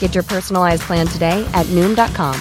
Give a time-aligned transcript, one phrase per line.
[0.00, 2.34] Get your personalized plan today at Noom.com.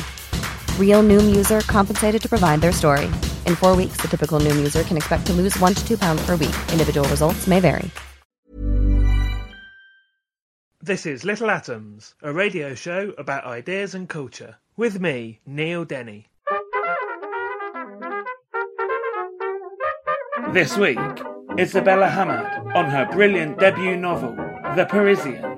[0.77, 3.05] Real Noom user compensated to provide their story.
[3.45, 6.25] In four weeks, the typical Noom user can expect to lose one to two pounds
[6.25, 6.55] per week.
[6.73, 7.89] Individual results may vary.
[10.81, 16.27] This is Little Atoms, a radio show about ideas and culture, with me, Neil Denny.
[20.53, 20.97] This week,
[21.59, 24.35] Isabella Hammad on her brilliant debut novel,
[24.75, 25.48] The Parisian.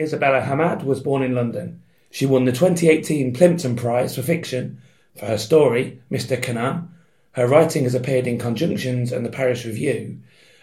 [0.00, 1.82] Isabella Hammad was born in London.
[2.10, 4.80] She won the 2018 Plimpton Prize for Fiction
[5.18, 6.40] for her story, Mr.
[6.40, 6.88] Canaan.
[7.32, 10.20] Her writing has appeared in Conjunctions and the Paris Review.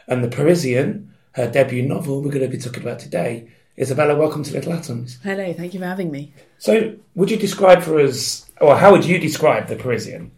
[0.07, 3.49] And The Parisian, her debut novel we're going to be talking about today.
[3.77, 5.19] Isabella, welcome to Little Atoms.
[5.21, 6.33] Hello, thank you for having me.
[6.57, 10.31] So, would you describe for us, or how would you describe The Parisian?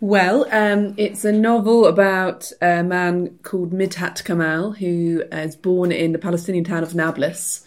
[0.00, 6.12] Well, um, it's a novel about a man called Midhat Kamal who is born in
[6.12, 7.64] the Palestinian town of Nablus.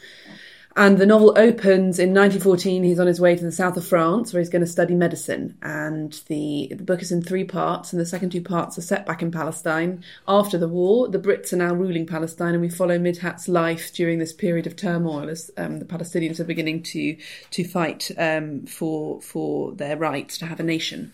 [0.75, 2.83] And the novel opens in 1914.
[2.83, 5.57] He's on his way to the south of France where he's going to study medicine.
[5.61, 9.05] And the, the book is in three parts, and the second two parts are set
[9.05, 10.03] back in Palestine.
[10.27, 14.19] After the war, the Brits are now ruling Palestine, and we follow Midhat's life during
[14.19, 17.17] this period of turmoil as um, the Palestinians are beginning to
[17.51, 21.11] to fight um, for for their rights to have a nation.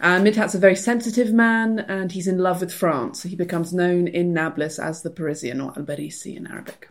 [0.00, 3.22] Uh, Midhat's a very sensitive man, and he's in love with France.
[3.22, 6.88] He becomes known in Nablus as the Parisian or Al-Barisi in Arabic.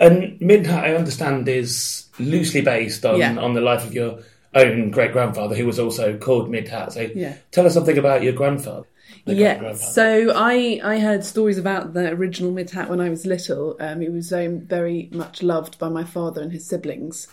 [0.00, 3.36] And Midhat, I understand, is loosely based on, Yeah.
[3.36, 4.20] on the life of your
[4.54, 6.92] own great grandfather, who was also called Midhat.
[6.92, 7.34] So Yeah.
[7.52, 8.86] tell us something about your grandfather.
[9.26, 13.76] the Yeah, so I I heard stories about the original Midhat when I was little.
[13.78, 17.26] Um, he was um, very much loved by my father and his siblings,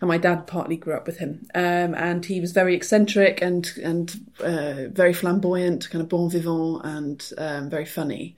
[0.00, 1.46] and my dad partly grew up with him.
[1.54, 6.82] Um, and he was very eccentric and and uh, very flamboyant, kind of bon vivant,
[6.84, 8.36] and um, very funny.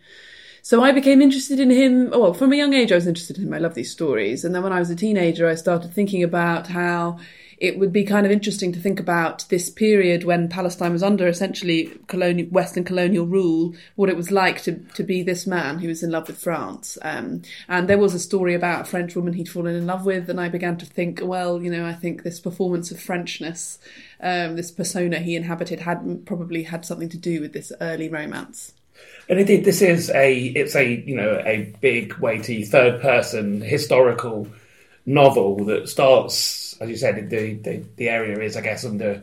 [0.66, 2.10] So I became interested in him.
[2.12, 3.54] Oh, well, from a young age, I was interested in him.
[3.54, 4.44] I love these stories.
[4.44, 7.20] And then when I was a teenager, I started thinking about how
[7.58, 11.28] it would be kind of interesting to think about this period when Palestine was under
[11.28, 15.86] essentially colonial, Western colonial rule, what it was like to, to be this man who
[15.86, 16.98] was in love with France.
[17.00, 20.28] Um, and there was a story about a French woman he'd fallen in love with.
[20.28, 23.78] And I began to think, well, you know, I think this performance of Frenchness,
[24.20, 28.72] um, this persona he inhabited had probably had something to do with this early romance.
[29.28, 34.46] And indeed, this is a it's a you know a big, weighty, third person historical
[35.04, 39.22] novel that starts, as you said, the the, the area is, I guess, under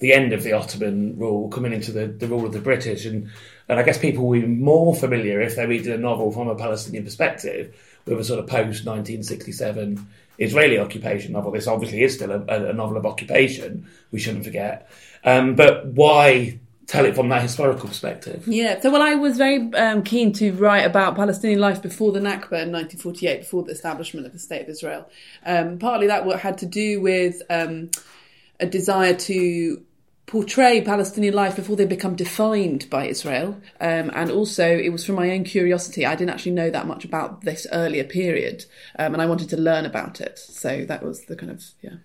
[0.00, 3.30] the end of the Ottoman rule, coming into the, the rule of the British, and
[3.68, 6.54] and I guess people will be more familiar if they read a novel from a
[6.54, 10.06] Palestinian perspective with a sort of post 1967
[10.38, 11.52] Israeli occupation novel.
[11.52, 13.86] This obviously is still a, a novel of occupation.
[14.10, 14.90] We shouldn't forget.
[15.24, 18.48] Um, but why tell it from that historical perspective?
[18.48, 22.18] Yeah, so well, I was very um, keen to write about Palestinian life before the
[22.18, 25.08] Nakba in 1948, before the establishment of the State of Israel.
[25.44, 27.90] Um, partly that had to do with um,
[28.58, 29.82] a desire to
[30.26, 35.16] portray Palestinian life before they become defined by Israel, um, and also it was from
[35.16, 36.06] my own curiosity.
[36.06, 38.64] I didn't actually know that much about this earlier period,
[38.98, 40.38] um, and I wanted to learn about it.
[40.38, 41.96] So that was the kind of yeah.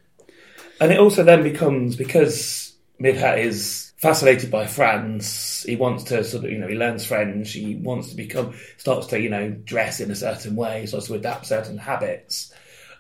[0.82, 2.73] And it also then becomes because
[3.04, 5.64] Midhat is fascinated by France.
[5.64, 7.52] He wants to sort of, you know, he learns French.
[7.52, 11.16] He wants to become, starts to, you know, dress in a certain way, starts to
[11.16, 12.54] adapt certain habits.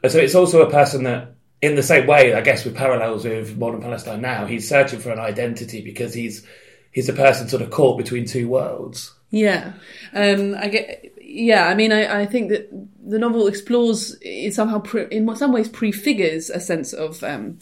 [0.04, 3.24] And so it's also a person that, in the same way, I guess, with parallels
[3.24, 6.46] with modern Palestine now, he's searching for an identity because he's
[6.92, 9.14] he's a person sort of caught between two worlds.
[9.30, 9.72] Yeah,
[10.14, 11.14] um, I get.
[11.22, 12.70] Yeah, I mean, I, I think that
[13.04, 17.58] the novel explores, it somehow, pre, in some ways, prefigures a sense of um,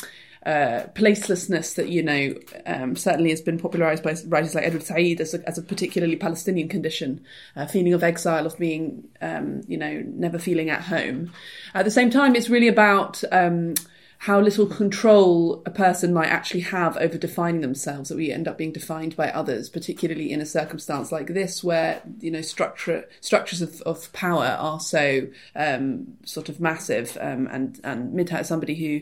[0.46, 2.34] uh, placelessness that you know
[2.66, 6.16] um, certainly has been popularized by writers like Edward Said as a, as a particularly
[6.16, 7.24] Palestinian condition,
[7.56, 11.32] a feeling of exile, of being um, you know never feeling at home.
[11.74, 13.76] At the same time, it's really about um,
[14.22, 18.56] how little control a person might actually have over defining themselves that we end up
[18.56, 23.64] being defined by others particularly in a circumstance like this where you know structure structures
[23.64, 28.76] of, of power are so um, sort of massive um, and and Midhat is somebody
[28.76, 29.02] who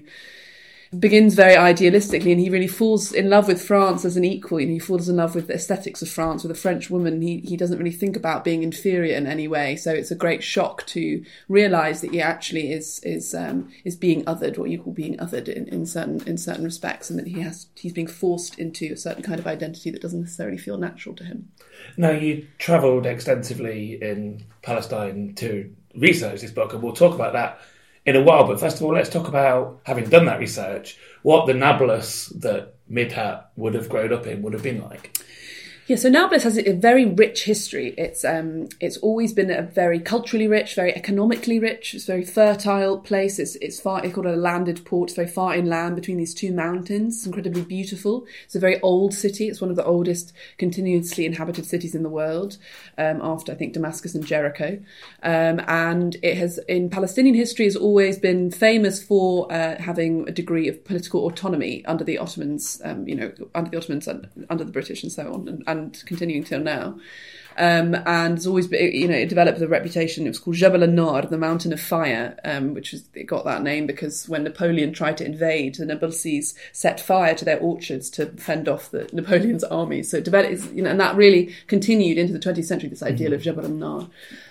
[0.97, 4.57] begins very idealistically and he really falls in love with France as an equal.
[4.57, 7.21] And he falls in love with the aesthetics of France with a French woman.
[7.21, 9.75] He he doesn't really think about being inferior in any way.
[9.75, 14.23] So it's a great shock to realize that he actually is is um, is being
[14.25, 17.41] othered what you call being othered in, in certain in certain respects and that he
[17.41, 21.15] has he's being forced into a certain kind of identity that doesn't necessarily feel natural
[21.15, 21.49] to him.
[21.97, 27.59] Now you traveled extensively in Palestine to research this book and we'll talk about that
[28.09, 28.47] in a while.
[28.47, 32.73] But first of all, let's talk about having done that research, what the Nablus that
[32.91, 35.17] Midhat would have grown up in would have been like.
[35.89, 37.95] Yeah, so Nablus has a very rich history.
[37.97, 41.95] It's um, it's always been a very culturally rich, very economically rich.
[41.95, 43.39] It's a very fertile place.
[43.39, 44.05] It's it's far.
[44.05, 45.09] It's called a landed port.
[45.09, 47.17] It's very far inland between these two mountains.
[47.17, 48.27] It's incredibly beautiful.
[48.45, 49.47] It's a very old city.
[49.47, 52.57] It's one of the oldest continuously inhabited cities in the world,
[52.99, 54.79] um, after I think Damascus and Jericho.
[55.23, 60.31] Um, and it has in Palestinian history has always been famous for uh, having a
[60.31, 62.79] degree of political autonomy under the Ottomans.
[62.85, 65.47] Um, you know, under the Ottomans and under the British and so on.
[65.47, 66.99] and, and and continuing till now.
[67.59, 70.25] Um, and it's always been, you know, it developed a reputation.
[70.25, 73.63] It was called Jabal an-Nar, the Mountain of Fire, um, which was, it got that
[73.63, 78.27] name because when Napoleon tried to invade, the Nabulsis set fire to their orchards to
[78.37, 80.03] fend off the Napoleon's army.
[80.03, 83.31] So it developed, you know, and that really continued into the 20th century, this ideal
[83.31, 83.35] mm-hmm.
[83.35, 84.07] of Jabal an-Nar.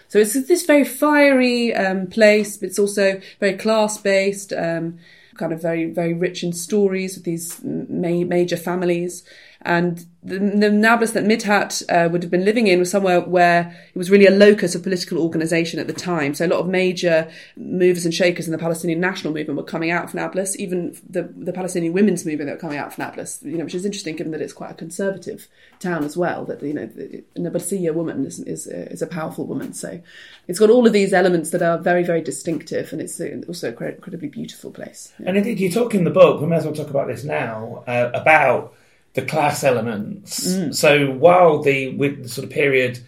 [0.08, 4.98] So it's this very fiery um, place, but it's also very class-based, um,
[5.38, 9.25] kind of very, very rich in stories of these ma- major families.
[9.62, 13.75] And the, the Nablus that Midhat uh, would have been living in was somewhere where
[13.93, 16.34] it was really a locus of political organisation at the time.
[16.34, 19.90] So a lot of major movers and shakers in the Palestinian national movement were coming
[19.90, 23.40] out of Nablus, even the, the Palestinian women's movement that were coming out of Nablus,
[23.43, 25.49] you know, which is interesting given that it's quite a conservative
[25.81, 29.72] town as well, that, you know, the, Nabulsiya woman is, is, is, a powerful woman.
[29.72, 30.00] So
[30.46, 33.87] it's got all of these elements that are very, very distinctive and it's also an
[33.88, 35.12] incredibly beautiful place.
[35.19, 35.28] Yeah.
[35.28, 37.82] And indeed, you talk in the book, we may as well talk about this now,
[37.87, 38.75] uh, about
[39.14, 40.46] the class elements.
[40.46, 40.75] Mm.
[40.75, 43.00] So while the with the sort of period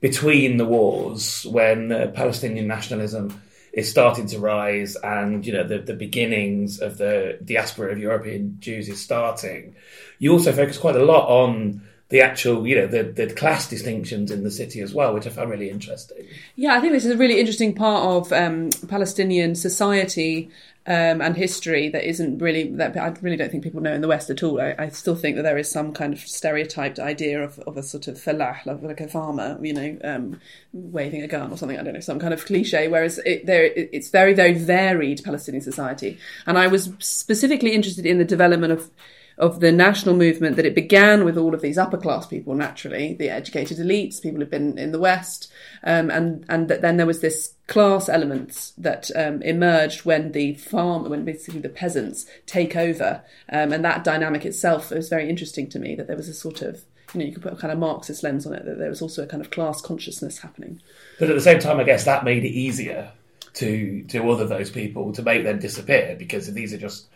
[0.00, 3.40] between the wars, when uh, Palestinian nationalism
[3.72, 8.56] is starting to rise, and you know the, the beginnings of the diaspora of European
[8.60, 9.74] Jews is starting,
[10.18, 14.32] you also focus quite a lot on the actual, you know, the, the class distinctions
[14.32, 16.26] in the city as well, which I found really interesting.
[16.56, 20.50] Yeah, I think this is a really interesting part of um, Palestinian society
[20.86, 24.08] um, and history that isn't really that I really don't think people know in the
[24.08, 24.60] West at all.
[24.60, 27.82] I, I still think that there is some kind of stereotyped idea of, of a
[27.82, 30.40] sort of falah, like a farmer, you know, um,
[30.72, 31.78] waving a gun or something.
[31.78, 32.88] I don't know, some kind of cliche.
[32.88, 36.18] Whereas it, there, it, it's very, very varied Palestinian society.
[36.46, 38.90] And I was specifically interested in the development of
[39.40, 43.14] of the national movement that it began with all of these upper class people, naturally,
[43.14, 45.50] the educated elites, people who've been in the West,
[45.82, 50.54] um, and and that then there was this class element that um, emerged when the
[50.54, 55.68] farm, when basically the peasants take over, um, and that dynamic itself was very interesting
[55.70, 55.94] to me.
[55.94, 56.84] That there was a sort of
[57.14, 58.66] you know you could put a kind of Marxist lens on it.
[58.66, 60.82] That there was also a kind of class consciousness happening.
[61.18, 63.10] But at the same time, I guess that made it easier
[63.54, 67.06] to to other those people to make them disappear because these are just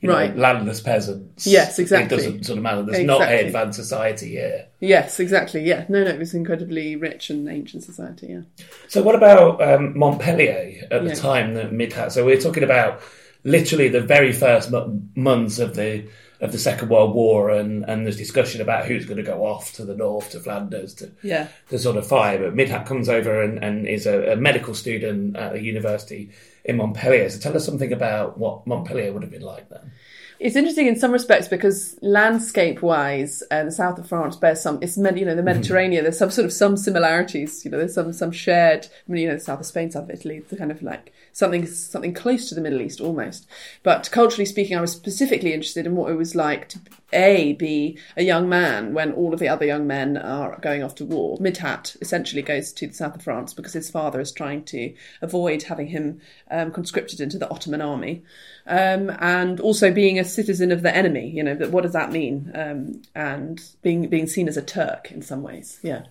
[0.00, 0.34] you right.
[0.34, 1.46] know, landless peasants.
[1.46, 2.16] Yes, exactly.
[2.16, 2.82] It doesn't sort of matter.
[2.82, 3.26] There's exactly.
[3.26, 4.66] not an advanced society here.
[4.80, 5.62] Yes, exactly.
[5.62, 8.28] Yeah, no, no, it was incredibly rich and ancient society.
[8.28, 8.64] Yeah.
[8.88, 12.12] So, what about um, Montpellier at the time that Midhat?
[12.12, 13.02] So, we're talking about
[13.44, 14.72] literally the very first
[15.14, 16.06] months of the
[16.40, 19.74] of the Second World War, and, and there's discussion about who's going to go off
[19.74, 21.48] to the north to Flanders to yeah.
[21.68, 22.40] to sort of fight.
[22.40, 26.30] But Midhat comes over and, and is a, a medical student at a university
[26.64, 27.28] in Montpellier.
[27.28, 29.92] So tell us something about what Montpellier would have been like then.
[30.40, 34.78] It's interesting in some respects because landscape-wise, uh, the south of France bears some.
[34.80, 35.44] It's you know the mm-hmm.
[35.44, 36.02] Mediterranean.
[36.02, 37.62] There's some sort of some similarities.
[37.62, 38.86] You know, there's some some shared.
[39.06, 41.12] I mean, you know, the south of Spain, south of Italy, the kind of like
[41.34, 43.46] something something close to the Middle East almost.
[43.82, 46.80] But culturally speaking, I was specifically interested in what it was like to
[47.12, 50.94] a be a young man when all of the other young men are going off
[50.96, 51.38] to war.
[51.38, 55.64] Midhat essentially goes to the south of France because his father is trying to avoid
[55.64, 58.22] having him um, conscripted into the Ottoman army,
[58.66, 61.28] um, and also being a citizen of the enemy.
[61.30, 62.50] You know, what does that mean?
[62.54, 65.78] Um, and being being seen as a Turk in some ways.
[65.82, 66.02] Yeah.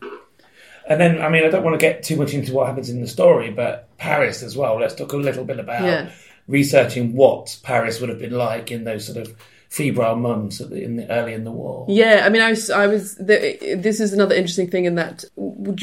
[0.89, 2.99] And then, I mean, I don't want to get too much into what happens in
[2.99, 4.79] the story, but Paris as well.
[4.79, 6.09] Let's talk a little bit about yeah.
[6.47, 9.35] researching what Paris would have been like in those sort of
[9.69, 10.15] febrile
[10.61, 11.85] at the, in the, early in the war.
[11.87, 13.15] Yeah, I mean, I was, I was.
[13.15, 15.23] The, this is another interesting thing in that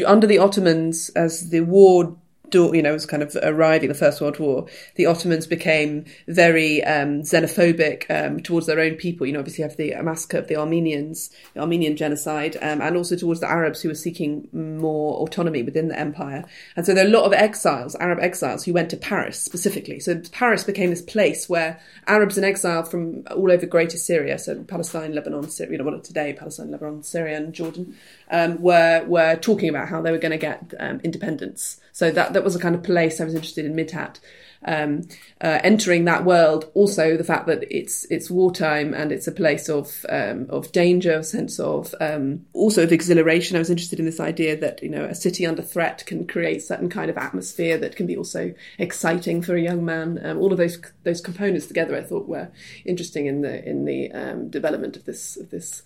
[0.04, 2.16] under the Ottomans, as the war
[2.56, 6.82] you know, it was kind of arriving the First World War, the Ottomans became very
[6.84, 9.26] um, xenophobic um, towards their own people.
[9.26, 12.96] You know, obviously, you have the massacre of the Armenians, the Armenian genocide, um, and
[12.96, 16.44] also towards the Arabs who were seeking more autonomy within the empire.
[16.76, 20.00] And so there are a lot of exiles, Arab exiles, who went to Paris specifically.
[20.00, 24.62] So Paris became this place where Arabs in exile from all over Greater Syria, so
[24.64, 27.96] Palestine, Lebanon, Syria, you know, what today, Palestine, Lebanon, Syria, and Jordan,
[28.30, 31.80] um, were were talking about how they were going to get um, independence.
[31.96, 34.20] So that that was the kind of place I was interested in Midhat.
[34.66, 35.08] Um,
[35.40, 39.70] uh, entering that world, also the fact that it's it's wartime and it's a place
[39.70, 43.56] of um, of danger, a sense of um, also of exhilaration.
[43.56, 46.62] I was interested in this idea that you know a city under threat can create
[46.62, 50.20] certain kind of atmosphere that can be also exciting for a young man.
[50.22, 52.50] Um, all of those those components together, I thought were
[52.84, 55.82] interesting in the in the um, development of this of this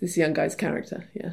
[0.00, 1.10] this young guy's character.
[1.12, 1.32] Yeah.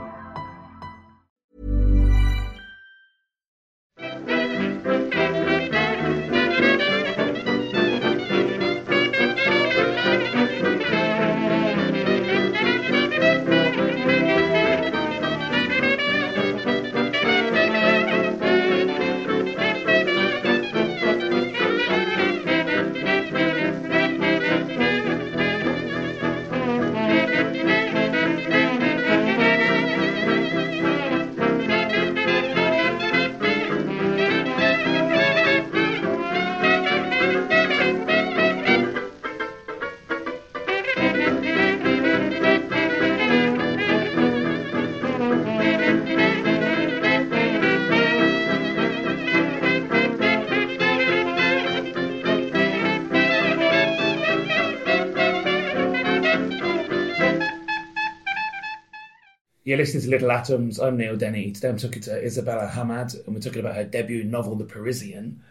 [59.71, 60.81] You're listening to Little Atoms.
[60.81, 61.53] I'm Neil Denny.
[61.53, 65.41] Today I'm talking to Isabella Hammad, and we're talking about her debut novel, The Parisian.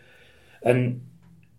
[0.62, 1.06] And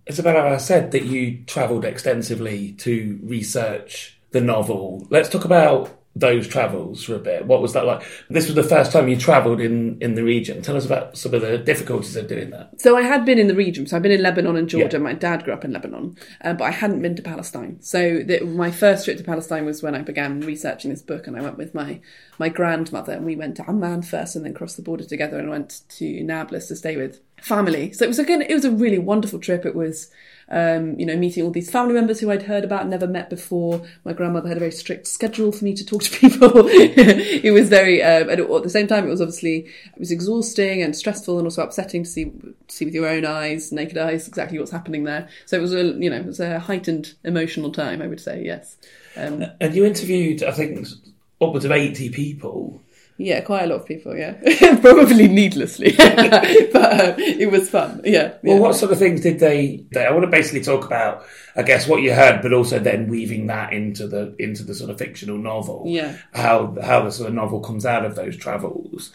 [0.08, 5.08] Isabella, I said that you travelled extensively to research the novel.
[5.10, 7.46] Let's talk about those travels for a bit.
[7.46, 8.04] What was that like?
[8.30, 10.62] This was the first time you travelled in, in the region.
[10.62, 12.82] Tell us about some of the difficulties of doing that.
[12.82, 13.88] So I had been in the region.
[13.88, 15.02] So I've been in Lebanon and Jordan.
[15.02, 15.08] Yeah.
[15.08, 17.78] My dad grew up in Lebanon, uh, but I hadn't been to Palestine.
[17.82, 21.38] So the, my first trip to Palestine was when I began researching this book, and
[21.38, 22.02] I went with my
[22.38, 25.50] my grandmother, and we went to Amman first, and then crossed the border together, and
[25.50, 27.94] went to Nablus to stay with family.
[27.94, 29.66] So it was again, it was a really wonderful trip.
[29.66, 30.12] It was
[30.52, 33.82] um, you know, meeting all these family members who I'd heard about, never met before.
[34.04, 36.52] My grandmother had a very strict schedule for me to talk to people.
[36.68, 39.60] it was very, um, and at the same time, it was obviously,
[39.94, 42.32] it was exhausting and stressful and also upsetting to see,
[42.68, 45.30] see with your own eyes, naked eyes, exactly what's happening there.
[45.46, 48.44] So it was a, you know, it was a heightened emotional time, I would say,
[48.44, 48.76] yes.
[49.16, 50.86] Um, and you interviewed, I think,
[51.42, 52.82] upwards of 80 people
[53.18, 54.16] yeah, quite a lot of people.
[54.16, 54.34] Yeah,
[54.82, 58.02] probably needlessly, but uh, it was fun.
[58.04, 58.34] Yeah.
[58.44, 58.60] Well, yeah.
[58.60, 60.06] what sort of things did they, they?
[60.06, 61.26] I want to basically talk about,
[61.56, 64.90] I guess, what you heard, but also then weaving that into the into the sort
[64.90, 65.84] of fictional novel.
[65.88, 66.18] Yeah.
[66.34, 69.12] How how the sort of novel comes out of those travels.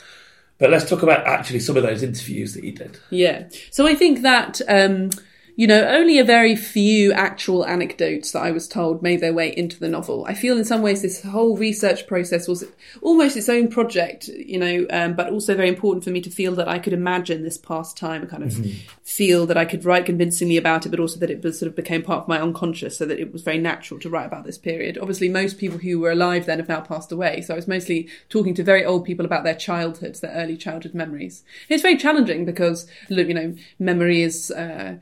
[0.59, 2.99] But let's talk about actually some of those interviews that you did.
[3.11, 3.49] Yeah.
[3.71, 4.61] So I think that.
[4.69, 5.11] Um,
[5.57, 9.57] you know, only a very few actual anecdotes that I was told made their way
[9.57, 10.27] into the novel.
[10.27, 12.63] I feel in some ways this whole research process was
[13.01, 16.55] almost its own project, you know, um, but also very important for me to feel
[16.57, 18.87] that I could imagine this past time, kind of mm-hmm.
[19.03, 21.75] feel that I could write convincingly about it, but also that it was, sort of
[21.75, 24.59] became part of my unconscious, so that it was very natural to write about this
[24.59, 24.99] period.
[24.99, 28.11] Obviously, most people who were alive then have now passed away, so I was mostly
[28.29, 31.45] talking to very old people about their childhoods, their early childhood memories.
[31.71, 34.97] And it's very challenging because, look, you know, memory is uh,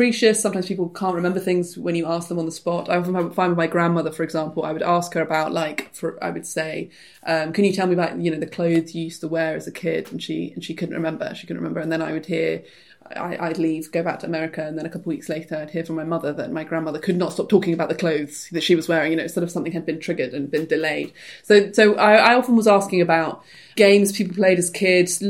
[0.00, 0.40] capricious.
[0.40, 2.88] Sometimes people can't remember things when you ask them on the spot.
[2.88, 6.22] I often find with my grandmother, for example, I would ask her about like, for
[6.24, 6.90] I would say,
[7.26, 9.66] um, "Can you tell me about you know the clothes you used to wear as
[9.66, 11.34] a kid?" And she and she couldn't remember.
[11.34, 11.80] She couldn't remember.
[11.80, 12.62] And then I would hear
[13.16, 15.70] I, would leave, go back to America, and then a couple of weeks later, I'd
[15.70, 18.62] hear from my mother that my grandmother could not stop talking about the clothes that
[18.62, 19.10] she was wearing.
[19.10, 21.12] You know, sort of something had been triggered and been delayed.
[21.42, 23.42] So, so I, I often was asking about
[23.76, 25.22] games people played as kids,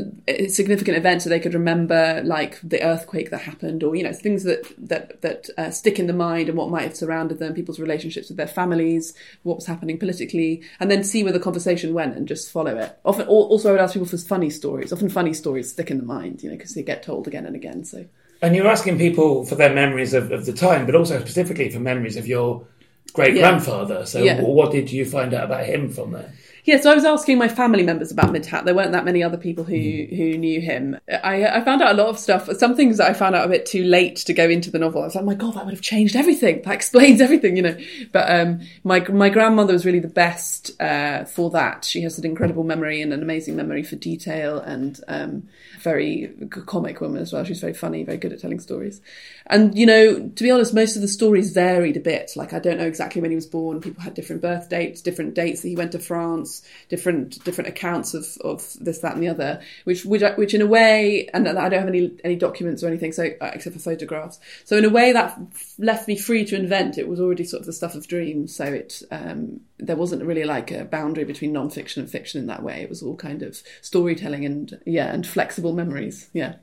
[0.48, 4.44] significant events that they could remember, like the earthquake that happened, or you know, things
[4.44, 7.80] that that that uh, stick in the mind and what might have surrounded them, people's
[7.80, 12.16] relationships with their families, what was happening politically, and then see where the conversation went
[12.16, 12.98] and just follow it.
[13.04, 14.92] Often, also, I would ask people for funny stories.
[14.92, 17.56] Often, funny stories stick in the mind, you know, because they get told again and
[17.56, 17.84] again.
[17.84, 18.06] So,
[18.42, 21.80] and you're asking people for their memories of, of the time, but also specifically for
[21.80, 22.66] memories of your
[23.12, 24.00] great grandfather.
[24.00, 24.04] Yeah.
[24.04, 24.40] So, yeah.
[24.40, 26.32] what did you find out about him from there?
[26.64, 28.64] Yeah, so I was asking my family members about Midhat.
[28.64, 30.16] There weren't that many other people who mm.
[30.16, 30.98] who knew him.
[31.08, 32.48] I, I found out a lot of stuff.
[32.58, 35.02] Some things that I found out a bit too late to go into the novel.
[35.02, 36.62] I was like, oh my god, that would have changed everything.
[36.62, 37.76] That explains everything, you know.
[38.12, 41.84] But um, my my grandmother was really the best uh, for that.
[41.84, 45.48] She has an incredible memory and an amazing memory for detail, and um,
[45.80, 46.32] very
[46.66, 47.44] comic woman as well.
[47.44, 49.00] She's very funny, very good at telling stories.
[49.46, 52.32] And you know, to be honest, most of the stories varied a bit.
[52.36, 53.80] Like I don't know exactly when he was born.
[53.80, 56.49] People had different birth dates, different dates that he went to France,
[56.88, 59.60] different different accounts of, of this, that, and the other.
[59.84, 63.12] Which which which in a way, and I don't have any any documents or anything,
[63.12, 64.40] so uh, except for photographs.
[64.64, 65.38] So in a way, that
[65.78, 66.98] left me free to invent.
[66.98, 68.54] It was already sort of the stuff of dreams.
[68.54, 72.62] So it um, there wasn't really like a boundary between non-fiction and fiction in that
[72.62, 72.82] way.
[72.82, 76.28] It was all kind of storytelling and yeah, and flexible memories.
[76.32, 76.56] Yeah.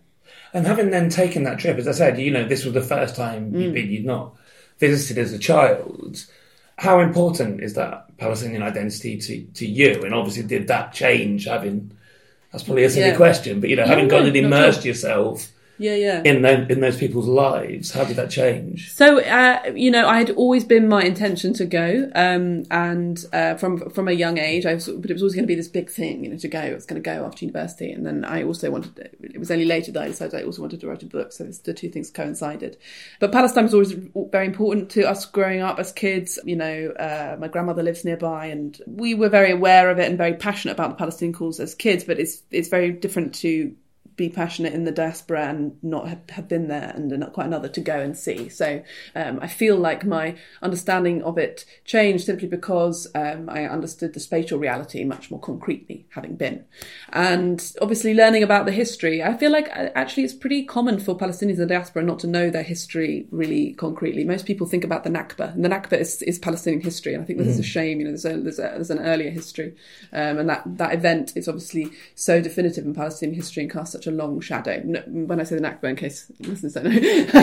[0.54, 3.16] And having then taken that trip, as I said, you know, this was the first
[3.16, 3.62] time mm.
[3.62, 4.36] you'd been, you'd not
[4.78, 6.26] visited as a child.
[6.78, 10.04] How important is that Palestinian identity to, to you?
[10.04, 11.92] And obviously, did that change having?
[12.52, 13.16] That's probably a silly yeah.
[13.16, 16.22] question, but you know, having gone and immersed yourself yeah, yeah.
[16.24, 17.92] in in those people's lives.
[17.92, 18.94] How did that change?
[18.94, 23.56] So, uh, you know, I had always been my intention to go, um, and uh,
[23.56, 25.68] from from a young age, I was, but it was always going to be this
[25.68, 26.60] big thing, you know, to go.
[26.60, 28.98] I was going to go after university, and then I also wanted.
[29.22, 31.44] It was only later that I decided I also wanted to write a book, so
[31.44, 32.78] the two things coincided.
[33.20, 33.92] But Palestine was always
[34.32, 36.40] very important to us growing up as kids.
[36.44, 40.18] You know, uh, my grandmother lives nearby, and we were very aware of it and
[40.18, 42.04] very passionate about the Palestinian cause as kids.
[42.04, 43.76] But it's it's very different to
[44.18, 47.80] be passionate in the diaspora and not have, been there and not quite another to
[47.80, 48.50] go and see.
[48.50, 48.82] So
[49.16, 54.20] um, I feel like my understanding of it changed simply because um, I understood the
[54.20, 56.66] spatial reality much more concretely, having been.
[57.10, 61.16] And obviously learning about the history, I feel like uh, actually it's pretty common for
[61.16, 64.24] Palestinians in the diaspora not to know their history really concretely.
[64.24, 67.26] Most people think about the Nakba, and the Nakba is, is Palestinian history, and I
[67.26, 67.52] think this mm.
[67.52, 68.00] is a shame.
[68.00, 69.76] You know, there's, a, there's, a, there's an earlier history,
[70.12, 74.07] um, and that, that event is obviously so definitive in Palestinian history and casts such
[74.08, 74.80] a long shadow.
[75.08, 76.90] When I say the Nakba, in case listeners don't know,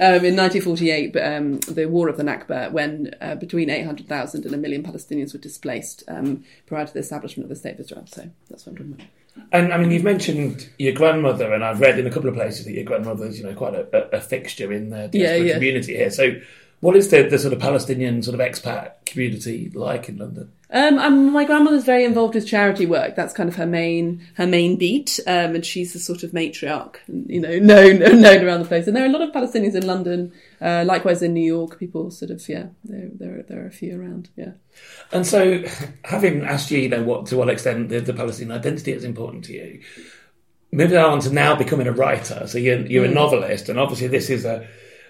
[0.00, 4.58] um, in 1948, um, the War of the Nakba, when uh, between 800,000 and a
[4.58, 8.04] million Palestinians were displaced um, prior to the establishment of the State of Israel.
[8.06, 9.06] So that's what I'm talking about.
[9.52, 12.66] And I mean, you've mentioned your grandmother, and I've read in a couple of places
[12.66, 15.54] that your grandmother is, you know, quite a, a fixture in the yeah, yeah.
[15.54, 16.10] community here.
[16.10, 16.40] So,
[16.80, 20.52] what is the, the sort of Palestinian sort of expat community like in London?
[20.74, 23.14] Um, um, my grandmother's very involved with charity work.
[23.14, 26.96] That's kind of her main her main beat, um, and she's the sort of matriarch,
[27.06, 28.88] you know, known known around the place.
[28.88, 31.78] And there are a lot of Palestinians in London, uh, likewise in New York.
[31.78, 34.54] People sort of yeah, there there there are a few around, yeah.
[35.12, 35.62] And so,
[36.04, 39.44] having asked you, you know, what to what extent the, the Palestinian identity is important
[39.44, 39.80] to you,
[40.72, 42.48] moving on to now becoming a writer.
[42.48, 43.12] So you're you're mm.
[43.12, 44.66] a novelist, and obviously this is a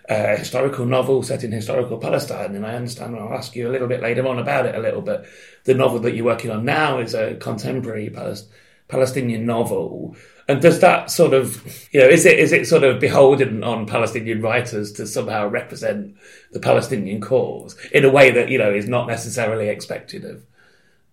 [0.09, 3.89] a historical novel set in historical Palestine, and I understand I'll ask you a little
[3.89, 5.25] bit later on about it a little, but
[5.65, 8.51] the novel that you're working on now is a contemporary Palest-
[8.89, 10.15] Palestinian novel.
[10.47, 13.87] And does that sort of, you know, is it is it sort of beholden on
[13.87, 16.15] Palestinian writers to somehow represent
[16.53, 20.45] the Palestinian cause in a way that you know is not necessarily expected of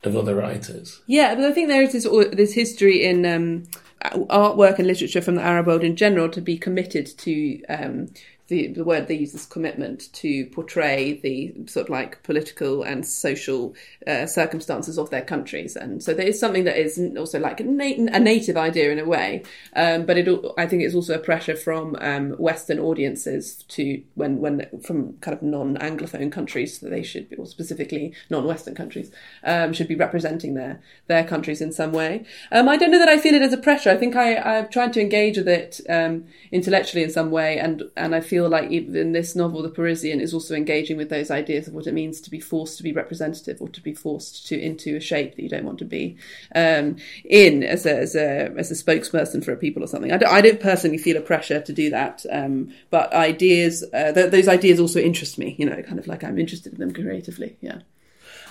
[0.04, 1.00] of other writers?
[1.08, 3.64] Yeah, but I think there is this this history in um,
[4.04, 8.10] artwork and literature from the Arab world in general to be committed to um,
[8.52, 13.08] the, the word they use is commitment to portray the sort of like political and
[13.08, 13.74] social
[14.06, 17.64] uh, circumstances of their countries, and so there is something that is also like a,
[17.64, 19.42] na- a native idea in a way,
[19.78, 24.40] um, but it I think it's also a pressure from um, Western audiences to when
[24.40, 29.12] when from kind of non-anglophone countries that they should be, or specifically non-Western countries
[29.46, 32.26] um, should be representing their their countries in some way.
[32.52, 33.92] Um, I don't know that I feel it as a pressure.
[33.92, 37.84] I think I I've tried to engage with it um, intellectually in some way, and
[37.96, 41.68] and I feel like even this novel, The Parisian, is also engaging with those ideas
[41.68, 44.60] of what it means to be forced to be representative or to be forced to
[44.60, 46.18] into a shape that you don't want to be
[46.56, 50.12] um, in as a, as a as a spokesperson for a people or something.
[50.12, 54.12] I don't, I don't personally feel a pressure to do that, um, but ideas uh,
[54.14, 55.56] th- those ideas also interest me.
[55.58, 57.58] You know, kind of like I'm interested in them creatively.
[57.62, 57.80] Yeah.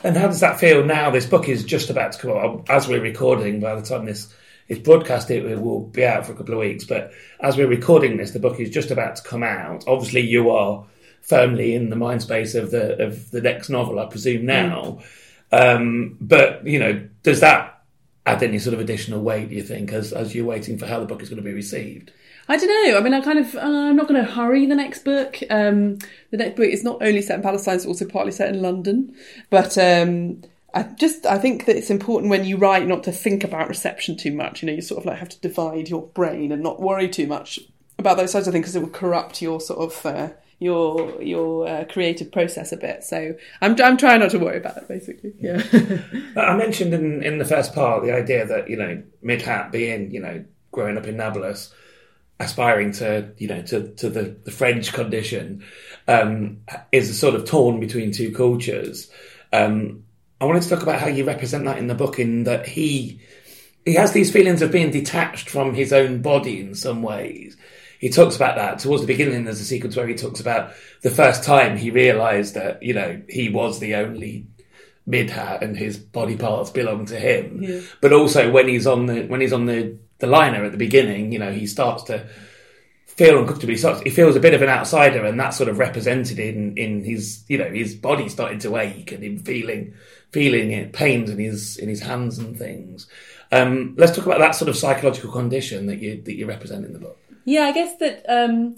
[0.02, 1.10] And how does that feel now?
[1.10, 3.60] This book is just about to come out as we're recording.
[3.60, 4.32] By the time this
[4.70, 6.84] is broadcast, it will be out for a couple of weeks.
[6.84, 9.84] But as we're recording this, the book is just about to come out.
[9.86, 10.86] Obviously, you are
[11.20, 15.00] firmly in the mind space of the of the next novel, I presume now.
[15.52, 15.76] Mm.
[15.76, 17.82] Um, but you know, does that
[18.24, 19.48] add any sort of additional weight?
[19.48, 21.52] Do you think, as as you're waiting for how the book is going to be
[21.52, 22.12] received?
[22.48, 22.98] I don't know.
[22.98, 25.38] I mean, I kind of, uh, I'm not going to hurry the next book.
[25.50, 25.98] Um,
[26.30, 29.14] the next book is not only set in Palestine, it's also partly set in London.
[29.50, 33.44] But um, I just, I think that it's important when you write not to think
[33.44, 34.62] about reception too much.
[34.62, 37.26] You know, you sort of like have to divide your brain and not worry too
[37.26, 37.58] much
[37.98, 41.66] about those sides of things because it will corrupt your sort of uh, your your
[41.66, 43.02] uh, creative process a bit.
[43.02, 45.32] So I'm I'm trying not to worry about it basically.
[45.40, 45.62] Yeah.
[46.36, 50.20] I mentioned in in the first part the idea that you know Midhat being you
[50.20, 51.72] know growing up in Nablus
[52.38, 55.64] aspiring to you know to to the, the French condition
[56.08, 56.58] um,
[56.92, 59.10] is sort of torn between two cultures.
[59.52, 60.04] Um,
[60.40, 63.20] I wanted to talk about how you represent that in the book, in that he
[63.84, 67.56] he has these feelings of being detached from his own body in some ways.
[67.98, 69.44] He talks about that towards the beginning.
[69.44, 70.72] There's a sequence where he talks about
[71.02, 74.46] the first time he realised that you know he was the only
[75.08, 77.62] Midhat and his body parts belong to him.
[77.62, 77.80] Yeah.
[78.00, 81.32] But also when he's on the when he's on the the liner at the beginning,
[81.32, 82.26] you know, he starts to
[83.20, 83.72] feel uncomfortable.
[83.72, 86.76] He starts, he feels a bit of an outsider, and that's sort of represented in
[86.78, 89.94] in his, you know, his body starting to ache and him feeling
[90.30, 93.06] feeling it, pains in his in his hands and things.
[93.52, 96.94] Um, let's talk about that sort of psychological condition that you that you represent in
[96.94, 97.18] the book.
[97.44, 98.24] Yeah, I guess that.
[98.28, 98.76] Um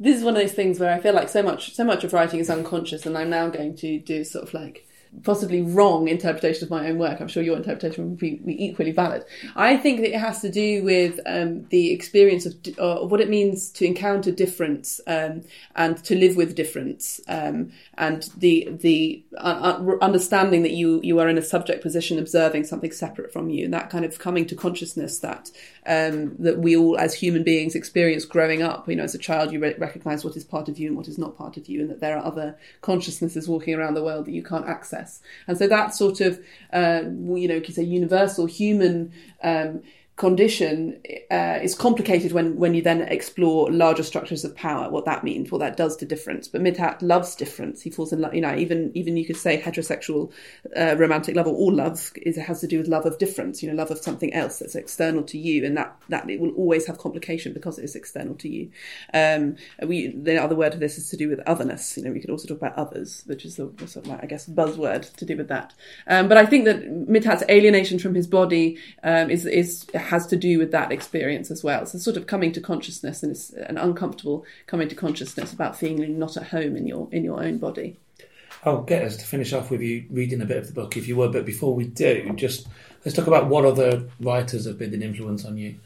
[0.00, 2.12] this is one of those things where I feel like so much so much of
[2.12, 4.83] writing is unconscious, and I'm now going to do sort of like
[5.22, 7.20] possibly wrong interpretation of my own work.
[7.20, 9.24] I'm sure your interpretation would be, be equally valid.
[9.54, 13.28] I think that it has to do with um, the experience of, uh, what it
[13.28, 15.42] means to encounter difference um,
[15.76, 21.18] and to live with difference, um, and the the uh, uh, understanding that you you
[21.18, 24.46] are in a subject position observing something separate from you, and that kind of coming
[24.46, 25.50] to consciousness that
[25.86, 28.88] um, that we all as human beings experience growing up.
[28.88, 31.08] You know, as a child, you re- recognize what is part of you and what
[31.08, 34.26] is not part of you, and that there are other consciousnesses walking around the world
[34.26, 35.20] that you can't access.
[35.46, 36.40] And so that sort of,
[36.72, 39.82] uh, you know, you could say universal human um,
[40.16, 45.24] condition uh, is complicated when when you then explore larger structures of power what that
[45.24, 46.46] means what that does to difference.
[46.46, 47.82] But midhat loves difference.
[47.82, 50.30] He falls in love you know even even you could say heterosexual
[50.76, 53.68] uh, romantic love or all love is has to do with love of difference you
[53.68, 55.64] know love of something else that's external to you.
[55.64, 58.70] And that that it will always have complication because it is external to you.
[59.12, 61.96] Um, we the other word for this is to do with otherness.
[61.96, 64.46] You know we could also talk about others which is sort of like, I guess
[64.46, 65.74] buzzword to do with that.
[66.06, 70.36] Um, but I think that midhat's alienation from his body um, is is has to
[70.36, 71.86] do with that experience as well.
[71.86, 76.18] So sort of coming to consciousness and it's an uncomfortable coming to consciousness about feeling
[76.18, 77.96] not at home in your in your own body.
[78.64, 81.06] I'll get us to finish off with you reading a bit of the book if
[81.06, 82.66] you would, but before we do, just
[83.04, 85.76] let's talk about what other writers have been an influence on you.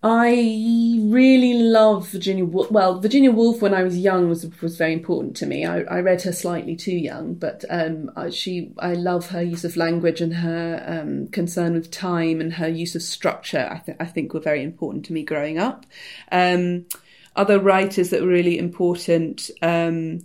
[0.00, 2.70] I really love Virginia Woolf.
[2.70, 5.66] Well, Virginia Woolf when I was young was was very important to me.
[5.66, 9.64] I, I read her slightly too young, but um, I, she I love her use
[9.64, 13.68] of language and her um, concern with time and her use of structure.
[13.68, 15.84] I, th- I think were very important to me growing up.
[16.30, 16.86] Um,
[17.34, 19.50] other writers that were really important.
[19.62, 20.20] Um,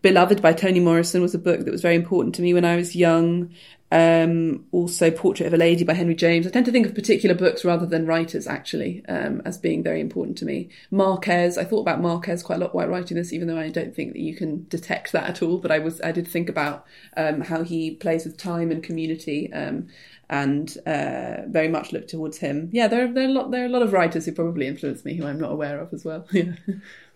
[0.00, 2.76] Beloved by Toni Morrison was a book that was very important to me when I
[2.76, 3.50] was young.
[3.90, 6.46] Um, also, Portrait of a Lady by Henry James.
[6.46, 10.00] I tend to think of particular books rather than writers, actually, um, as being very
[10.00, 10.68] important to me.
[10.90, 13.94] Marquez, I thought about Marquez quite a lot while writing this, even though I don't
[13.94, 15.58] think that you can detect that at all.
[15.58, 19.52] But I was, I did think about um, how he plays with time and community,
[19.52, 19.88] um,
[20.30, 22.68] and uh, very much look towards him.
[22.72, 25.06] Yeah, there, there, are a lot, there are a lot of writers who probably influenced
[25.06, 26.26] me who I'm not aware of as well.
[26.38, 26.52] Yeah.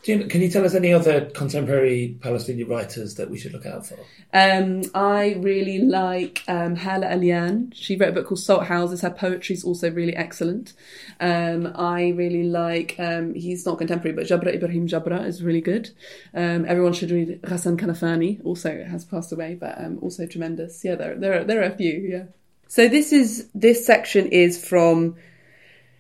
[0.05, 3.87] You, can you tell us any other contemporary Palestinian writers that we should look out
[3.87, 3.99] for?
[4.33, 7.73] Um, I really like um, Hala Alyan.
[7.73, 9.03] She wrote a book called Salt Houses.
[9.03, 10.73] Her poetry is also really excellent.
[11.21, 15.91] Um, I really like, um, he's not contemporary, but Jabra Ibrahim Jabra is really good.
[16.35, 20.85] Um, everyone should read Ghassan Kanafani, also has passed away, but um, also tremendous.
[20.85, 22.25] Yeah, there, there, are, there are a few, yeah.
[22.67, 25.15] So this is, this section is from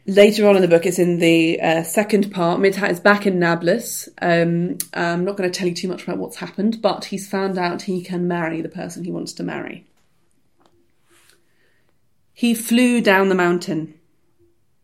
[0.06, 2.58] Later on in the book, it's in the uh, second part.
[2.58, 4.08] Midhat is back in Nablus.
[4.20, 7.56] Um, I'm not going to tell you too much about what's happened, but he's found
[7.56, 9.86] out he can marry the person he wants to marry.
[12.34, 13.94] He flew down the mountain.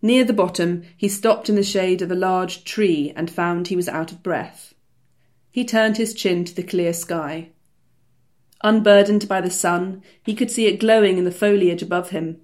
[0.01, 3.77] Near the bottom, he stopped in the shade of a large tree and found he
[3.77, 4.73] was out of breath.
[5.51, 7.51] He turned his chin to the clear sky.
[8.63, 12.41] Unburdened by the sun, he could see it glowing in the foliage above him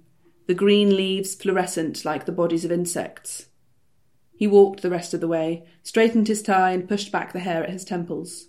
[0.47, 3.47] the green leaves fluorescent like the bodies of insects.
[4.35, 7.63] He walked the rest of the way, straightened his tie, and pushed back the hair
[7.63, 8.47] at his temples.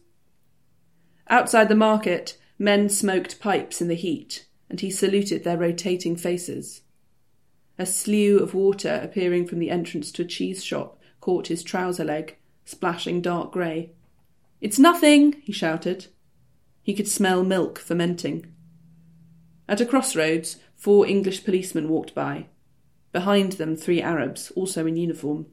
[1.28, 6.82] Outside the market, men smoked pipes in the heat, and he saluted their rotating faces.
[7.78, 12.04] A slew of water appearing from the entrance to a cheese shop caught his trouser
[12.04, 13.92] leg, splashing dark grey.
[14.61, 16.06] It's nothing, he shouted.
[16.82, 18.52] He could smell milk fermenting.
[19.68, 22.46] At a crossroads, Four English policemen walked by.
[23.12, 25.46] Behind them, three Arabs, also in uniform.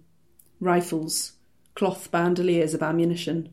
[0.60, 1.34] Rifles,
[1.76, 3.49] cloth bandoliers of ammunition.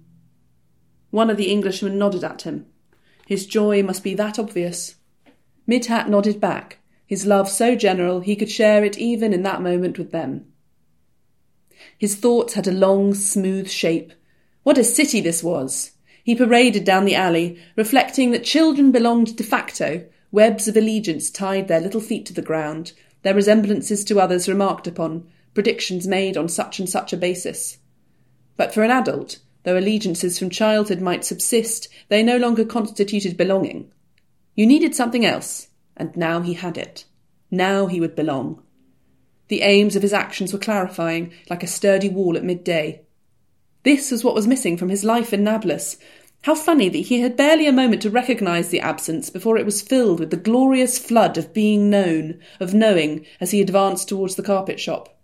[1.10, 2.66] One of the Englishmen nodded at him.
[3.26, 4.96] His joy must be that obvious.
[5.68, 9.98] Midhat nodded back, his love so general he could share it even in that moment
[9.98, 10.46] with them.
[11.96, 14.12] His thoughts had a long, smooth shape.
[14.62, 15.92] What a city this was!
[16.22, 21.68] He paraded down the alley, reflecting that children belonged de facto, Webs of allegiance tied
[21.68, 26.48] their little feet to the ground, their resemblances to others remarked upon, predictions made on
[26.48, 27.78] such and such a basis.
[28.56, 33.92] But for an adult, though allegiances from childhood might subsist, they no longer constituted belonging.
[34.54, 37.04] You needed something else, and now he had it.
[37.50, 38.62] Now he would belong.
[39.48, 43.02] The aims of his actions were clarifying, like a sturdy wall at midday.
[43.82, 45.96] This was what was missing from his life in Nablus,
[46.42, 49.82] how funny that he had barely a moment to recognise the absence before it was
[49.82, 54.42] filled with the glorious flood of being known, of knowing, as he advanced towards the
[54.42, 55.18] carpet shop.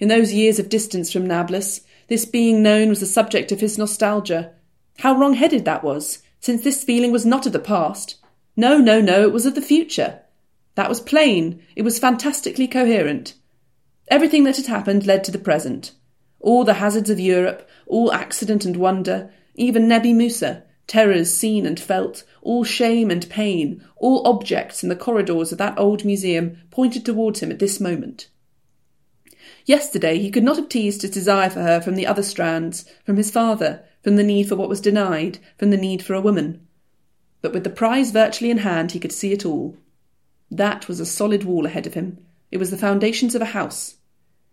[0.00, 3.78] In those years of distance from Nablus, this being known was the subject of his
[3.78, 4.52] nostalgia.
[4.98, 8.16] How wrong headed that was, since this feeling was not of the past.
[8.56, 10.20] No, no, no, it was of the future.
[10.74, 13.34] That was plain, it was fantastically coherent.
[14.08, 15.92] Everything that had happened led to the present.
[16.40, 21.78] All the hazards of Europe, all accident and wonder, even Nebi Musa, terrors seen and
[21.78, 27.04] felt, all shame and pain, all objects in the corridors of that old museum pointed
[27.04, 28.28] towards him at this moment.
[29.66, 33.16] Yesterday he could not have teased his desire for her from the other strands, from
[33.16, 36.66] his father, from the need for what was denied, from the need for a woman.
[37.42, 39.76] But with the prize virtually in hand, he could see it all.
[40.50, 42.18] That was a solid wall ahead of him.
[42.50, 43.96] It was the foundations of a house.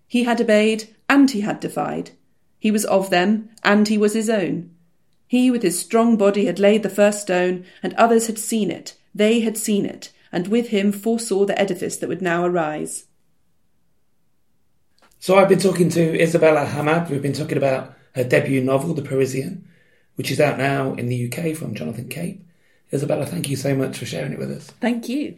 [0.07, 2.11] He had obeyed, and he had defied.
[2.59, 4.74] He was of them, and he was his own.
[5.35, 8.95] He with his strong body had laid the first stone, and others had seen it,
[9.13, 13.03] they had seen it, and with him foresaw the edifice that would now arise.
[15.19, 17.09] So I've been talking to Isabella Hammad.
[17.09, 19.67] We've been talking about her debut novel, The Parisian,
[20.15, 22.41] which is out now in the UK from Jonathan Cape.
[22.93, 24.71] Isabella, thank you so much for sharing it with us.
[24.79, 25.37] Thank you.